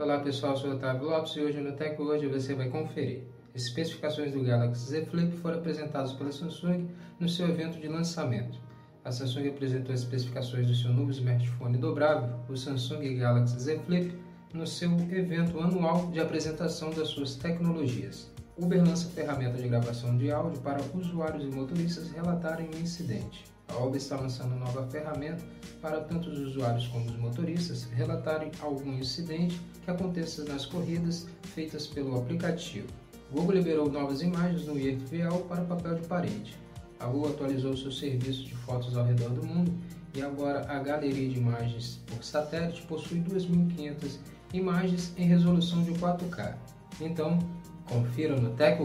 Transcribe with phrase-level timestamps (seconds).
[0.00, 3.24] Olá pessoal, sou o Otávio Lopes e hoje no Tech Hoje você vai conferir.
[3.52, 8.60] Especificações do Galaxy Z Flip foram apresentadas pela Samsung no seu evento de lançamento.
[9.04, 14.16] A Samsung apresentou as especificações do seu novo smartphone dobrável, o Samsung Galaxy Z Flip,
[14.54, 18.30] no seu evento anual de apresentação das suas tecnologias.
[18.56, 23.44] Uber lança ferramenta de gravação de áudio para usuários e motoristas relatarem um incidente.
[23.66, 25.42] A Uber está lançando nova ferramenta
[25.80, 31.86] para tanto os usuários como os motoristas relatarem algum incidente que aconteça nas corridas feitas
[31.86, 32.88] pelo aplicativo.
[33.30, 36.56] Google liberou novas imagens no IFVL para papel de parede.
[36.98, 39.72] A Google atualizou seu serviço de fotos ao redor do mundo
[40.14, 44.18] e agora a galeria de imagens por satélite possui 2.500
[44.52, 46.54] imagens em resolução de 4K.
[47.00, 47.38] Então,
[47.84, 48.82] confira no Tech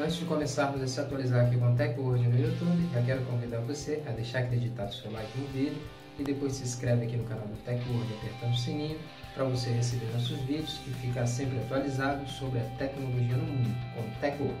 [0.00, 3.60] Antes de começarmos a se atualizar aqui com o TechWord no YouTube, já quero convidar
[3.60, 5.76] você a deixar acreditado seu like no vídeo
[6.18, 8.98] e depois se inscreve aqui no canal do TechWord apertando o sininho
[9.34, 14.00] para você receber nossos vídeos e ficar sempre atualizado sobre a tecnologia no mundo com
[14.00, 14.58] o TechWord.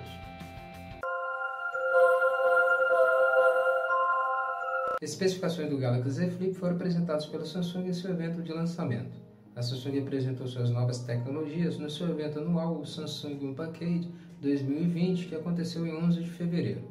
[5.02, 9.18] As especificações do Galaxy Z Flip foram apresentadas pela Samsung em seu evento de lançamento.
[9.56, 15.34] A Samsung apresentou suas novas tecnologias no seu evento anual, o Samsung Unpackage 2020, que
[15.34, 16.82] aconteceu em 11 de fevereiro,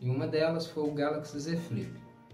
[0.00, 1.90] e uma delas foi o Galaxy Z Flip.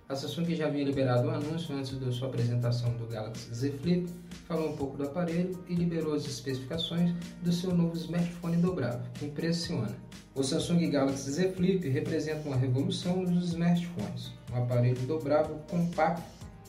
[0.06, 3.70] A Samsung já havia liberado o um anúncio antes da sua apresentação do Galaxy Z
[3.80, 4.06] Flip,
[4.46, 9.24] falou um pouco do aparelho e liberou as especificações do seu novo smartphone dobrável, que
[9.24, 9.96] impressiona.
[10.34, 16.22] O Samsung Galaxy Z Flip representa uma revolução nos smartphones, um aparelho dobrável compacto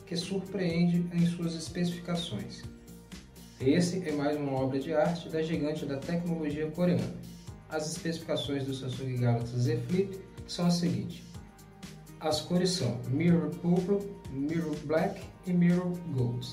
[0.06, 2.62] que surpreende em suas especificações.
[3.60, 7.35] Esse é mais uma obra de arte da gigante da tecnologia coreana.
[7.68, 11.22] As especificações do Samsung Galaxy Z Flip são as seguintes.
[12.20, 16.46] As cores são Mirror Purple, Mirror Black e Mirror Gold.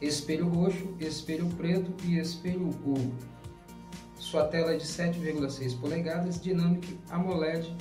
[0.00, 3.14] Espelho roxo, espelho preto e espelho ouro.
[4.16, 7.76] Sua tela é de 7,6 polegadas, dinâmica AMOLED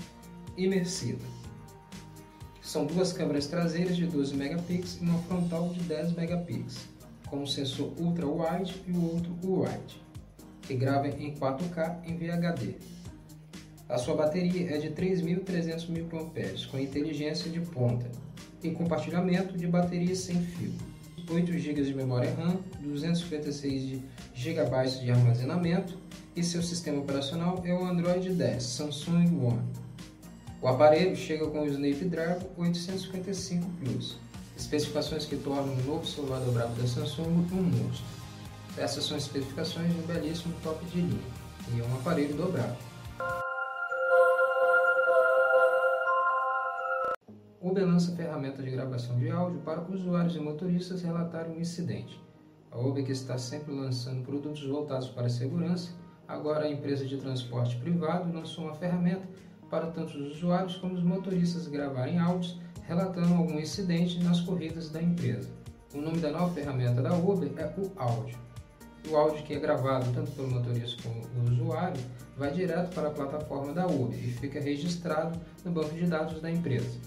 [0.57, 1.25] imersiva.
[2.61, 6.89] São duas câmeras traseiras de 12 megapixels e uma frontal de 10 megapixels,
[7.29, 10.06] com um sensor ultra wide e o outro wide
[10.67, 12.75] que grava em 4K em VHD.
[13.87, 18.11] A sua bateria é de 3.300 mAh com inteligência de ponta
[18.61, 20.73] e compartilhamento de bateria sem fio.
[21.29, 24.01] 8 GB de memória RAM, 256
[24.33, 24.61] GB
[25.01, 25.97] de armazenamento
[26.35, 29.61] e seu sistema operacional é o Android 10 Samsung One.
[30.61, 34.17] O aparelho chega com o Snapdragon 855 Plus,
[34.57, 38.16] especificações que tornam o novo celular dobrável da Samsung um monstro.
[38.77, 41.19] Essas são as especificações de um belíssimo top de linha
[41.75, 42.77] e um aparelho dobrável.
[47.59, 52.21] Uber lança ferramenta de gravação de áudio para usuários e motoristas relatarem um incidente.
[52.69, 55.89] A Uber, que está sempre lançando produtos voltados para a segurança,
[56.27, 59.27] agora a empresa de transporte privado lançou uma ferramenta
[59.71, 65.01] para tanto os usuários como os motoristas gravarem áudios relatando algum incidente nas corridas da
[65.01, 65.49] empresa.
[65.95, 68.37] O nome da nova ferramenta da Uber é o Áudio
[69.09, 72.01] o áudio que é gravado tanto pelo motorista como o usuário
[72.37, 76.51] vai direto para a plataforma da Uber e fica registrado no banco de dados da
[76.51, 76.97] empresa.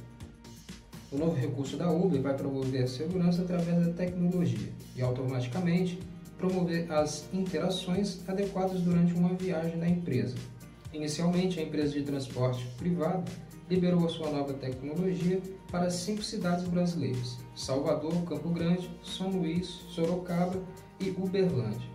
[1.12, 5.98] O novo recurso da Uber vai promover a segurança através da tecnologia e automaticamente
[6.38, 10.36] promover as interações adequadas durante uma viagem da empresa.
[10.92, 13.30] Inicialmente, a empresa de transporte privado
[13.68, 15.40] liberou a sua nova tecnologia
[15.70, 20.60] para cinco cidades brasileiras: Salvador, Campo Grande, São Luís, Sorocaba
[21.00, 21.88] e Uberlândia.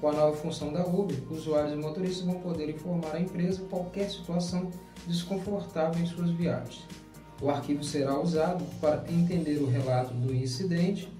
[0.00, 4.08] Com a nova função da Uber, usuários e motoristas vão poder informar a empresa qualquer
[4.08, 4.70] situação
[5.06, 6.86] desconfortável em suas viagens.
[7.40, 11.12] O arquivo será usado para entender o relato do incidente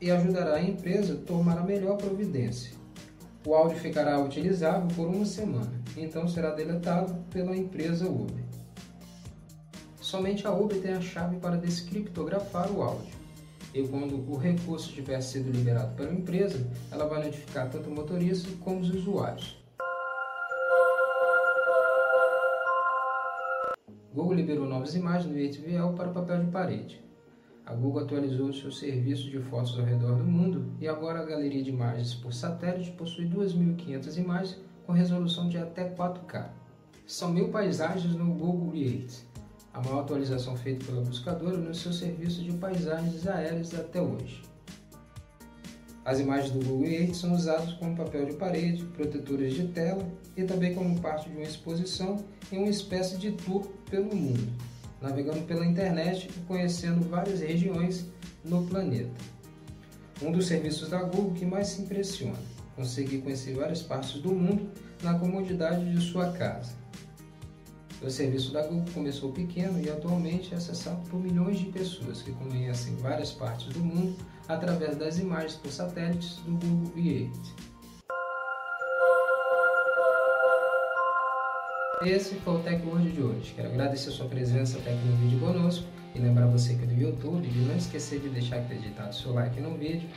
[0.00, 2.72] e ajudará a empresa a tomar a melhor providência.
[3.44, 8.44] O áudio ficará utilizável por uma semana, então será deletado pela empresa Uber.
[10.00, 13.19] Somente a Uber tem a chave para descriptografar o áudio
[13.74, 18.48] e quando o recurso tiver sido liberado pela empresa, ela vai notificar tanto o motorista
[18.60, 19.58] como os usuários.
[24.12, 27.00] Google liberou novas imagens no HTML para papel de parede.
[27.64, 31.62] A Google atualizou seu serviço de fotos ao redor do mundo e agora a galeria
[31.62, 36.48] de imagens por satélite possui 2.500 imagens com resolução de até 4K.
[37.06, 39.29] São mil paisagens no Google Earth
[39.72, 44.42] a maior atualização feita pela buscadora no seu serviço de paisagens aéreas até hoje.
[46.04, 50.04] As imagens do Google Earth são usadas como papel de parede, protetores de tela
[50.36, 54.50] e também como parte de uma exposição em uma espécie de tour pelo mundo,
[55.00, 58.06] navegando pela internet e conhecendo várias regiões
[58.44, 59.10] no planeta.
[60.22, 62.38] Um dos serviços da Google que mais se impressiona,
[62.74, 64.70] conseguir conhecer várias partes do mundo
[65.02, 66.72] na comodidade de sua casa.
[68.02, 72.32] O serviço da Google começou pequeno e atualmente é acessado por milhões de pessoas que
[72.32, 74.16] conhecem várias partes do mundo
[74.48, 77.70] através das imagens por satélites do Google Earth.
[82.06, 83.52] Esse foi o Tech World de hoje.
[83.54, 86.94] Quero agradecer sua presença até aqui no vídeo conosco e lembrar você que é do
[86.94, 90.08] YouTube de não esquecer de deixar acreditado seu like no vídeo.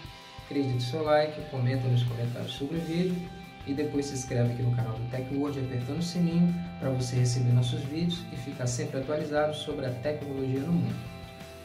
[0.46, 4.76] Acredite seu like, comenta nos comentários sobre o vídeo e depois se inscreve aqui no
[4.76, 9.00] canal do Tech World apertando o sininho para você receber nossos vídeos e ficar sempre
[9.00, 11.14] atualizado sobre a tecnologia no mundo.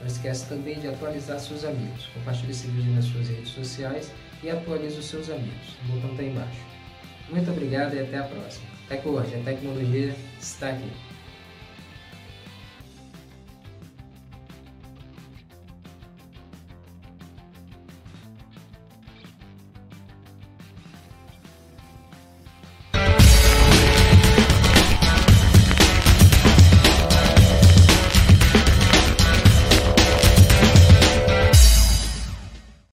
[0.00, 2.06] Não esqueça também de atualizar seus amigos.
[2.14, 4.12] Compartilhe esse vídeo nas suas redes sociais
[4.42, 5.76] e atualize os seus amigos.
[5.84, 6.60] O botão está embaixo.
[7.30, 8.66] Muito obrigado e até a próxima.
[8.88, 10.90] TecWord, a tecnologia está aqui.